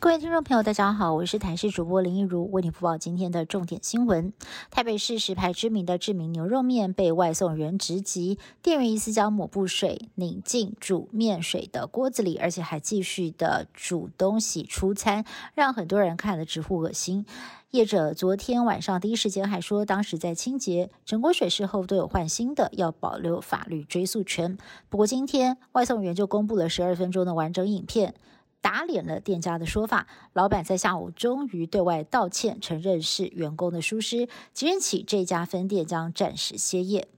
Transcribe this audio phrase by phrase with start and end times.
[0.00, 4.32] 各位听众朋友，大家好，我是台视主播林一如，为您播报今天的重点新闻。
[4.70, 15.24] 台北市石牌知名的知名牛肉面被外送员直击，店员疑似将抹布水拧进煮面水的锅子里，而且还继续的煮东西出餐，
[15.56, 17.26] 让很多人看了直呼恶心。
[17.72, 24.56] 业者昨天晚上第一时间还说，当时在清洁整锅水事后都有换新的，要保留法律追诉权。
[24.88, 28.14] 不过今天外送员就公布了十二分钟的完整影片。
[28.60, 34.28] 打脸了店家的说法，老板在下午终于对外道歉，承认是员工的疏失。
[34.52, 37.08] 即日起，这家分店将暂时歇业。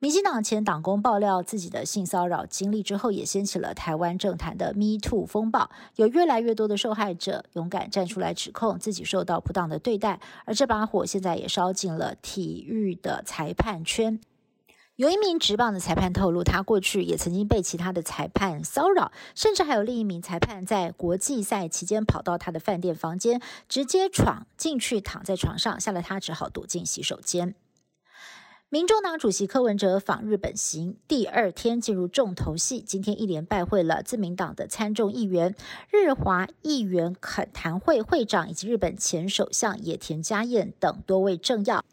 [0.00, 14.20] 民进党前党工爆料自己的性骚扰经历之后，也掀起了台湾政坛的 Me Too 风暴，有越来越多的受害者勇敢站出来指控自己受到不当的对待，而这把火现在也烧进了体育的裁判圈。
[14.96, 27.56] 有一名职棒的裁判透露，他过去也曾经被其他的裁判骚扰，甚至还有另一名裁判在国际赛期间跑到他的饭店房间，直接闯进去躺在床上，吓得他只好躲进洗手间。
[28.68, 35.56] 民众党主席柯文哲访日本行第二天进入重头戏，今天一连拜会了自民党的参众议员、
[35.90, 41.84] 日华议员恳谈会会长以及日本前首相野田佳彦等多位政要。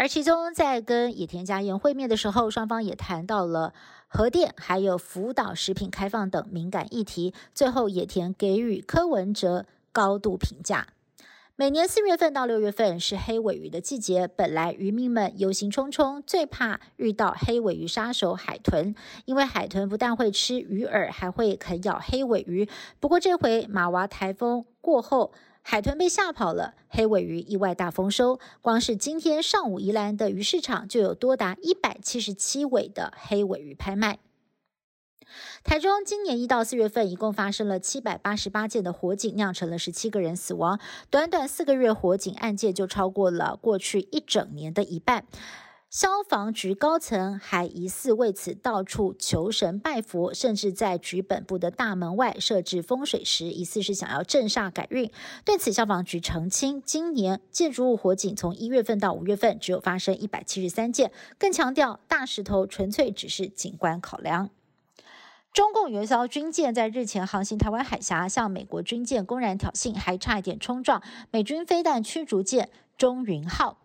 [0.00, 3.74] 而其中，在跟野田佳彦会面的时候，双方也谈到了
[4.08, 7.34] 核电、还有福岛食品开放等敏感议题。
[7.54, 10.86] 最后，野田给予柯文哲高度评价。
[11.54, 18.94] 每年四月份到六月份是黑尾鱼的季节，本来渔民们忧心忡忡，最怕遇到黑尾鱼杀手海豚，
[19.26, 22.66] 因为海豚不但会吃鱼饵，还会啃咬黑尾鱼。
[23.00, 25.30] 不过这回马娃台风过后。
[25.62, 28.40] 海豚被吓跑了，黑尾鱼意外大丰收。
[28.60, 34.18] 光是今天上午，宜兰的鱼市场就有多达一百七十七尾的黑尾鱼拍卖。
[35.62, 40.80] 台中今年一到四月份，一共发生了七百八十八件的火警，酿成了十七个人死亡。
[41.08, 45.26] 短短四个月，火警案件就超过了过去一整年的一半。
[45.90, 55.10] 消防局高层还疑似为此到处求神拜佛，甚至在局本部的大门外设置风水石，疑似是想要镇煞改运。
[55.44, 64.50] 对此，消防局澄清，今年建筑物火警从一月份到五月份只有发生一百七十三件，更强调大石头纯粹只是景观考量。
[65.52, 71.02] 中共元宵军舰在日前航行台湾海峡，向美国军舰公然挑衅，还差一点冲撞
[71.32, 73.78] 美军飞弹驱逐舰“中云号”。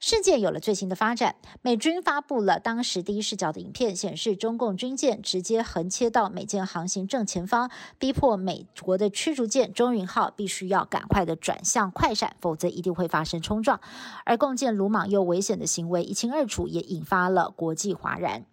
[0.00, 13.80] 事件有了最新的发展，美军发布了当时第一视角的影片，显示中共军舰直接横切到美舰航行正前方，逼迫美国的驱逐舰“中云号”必须要赶快的转向快闪，否则一定会发生冲撞。
[14.24, 18.44] 而共建鲁莽又危险的行为一清二楚，也引发了国际哗然。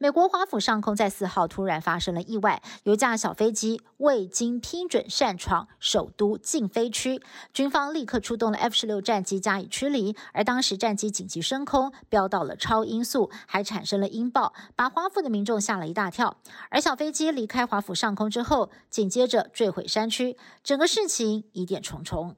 [0.00, 7.20] 美国华府上空在四号突然发生了意外，有架小飞机未经批准擅闯首都禁飞区，
[7.52, 10.14] 军方立刻出动了 F 十六战机加以驱离。
[10.32, 16.36] 而当时战机紧急升空，飙到了超音速，还产生了音爆，把华府的民众吓了一大跳。
[16.70, 22.36] 而小飞机离开华府上空之后，紧接着坠毁山区，整个事情疑点重重。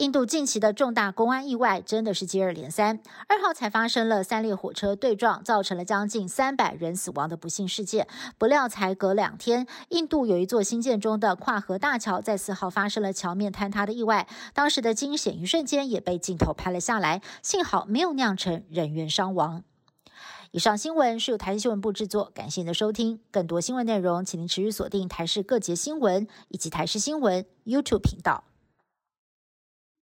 [0.00, 3.00] 印度近期的重大公安意外真的是接二连三。
[3.28, 8.08] 二号才发生了三列火车对撞，造成了将近三百人死亡的不幸事件。
[8.38, 19.62] 不料才隔两天，印度有一座新建中的跨河大桥在四号发生了桥面坍塌的意外，当时的惊险一瞬间也被镜头拍了下来，幸好没有酿成人员伤亡。
[20.52, 23.20] 以上新闻是由台新闻部制作，感谢您的收听。
[23.30, 28.44] 更多新闻内容，请您持续锁定台视各节新闻以及台视新闻 YouTube 频道。